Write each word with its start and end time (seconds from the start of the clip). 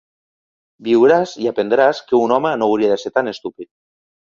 Viuràs 0.87 1.35
i 1.45 1.51
aprendràs 1.53 2.03
que 2.11 2.21
un 2.23 2.37
home 2.41 2.57
no 2.63 2.75
hauria 2.75 2.95
de 2.97 3.01
ser 3.07 3.17
tan 3.19 3.35
estúpid. 3.39 3.75